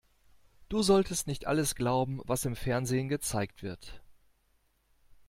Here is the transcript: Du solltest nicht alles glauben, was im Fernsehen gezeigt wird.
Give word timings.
Du 0.67 0.81
solltest 0.81 1.27
nicht 1.27 1.45
alles 1.45 1.75
glauben, 1.75 2.21
was 2.23 2.45
im 2.45 2.55
Fernsehen 2.55 3.07
gezeigt 3.07 3.61
wird. 3.61 4.01